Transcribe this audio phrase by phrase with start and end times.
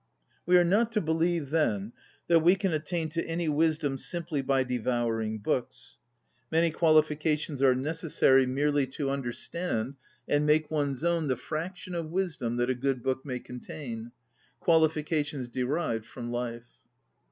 [0.47, 1.93] We are not to believe, then,
[2.27, 5.99] that we can attain to any wisdom simply by devouring books.
[6.51, 9.95] Many qualifi cations are necessary merely to un IS ON READING derstand
[10.27, 14.11] and make one's own the fraction of wisdom that a good book may contain, ŌĆö
[14.61, 16.79] qualifications derived from life.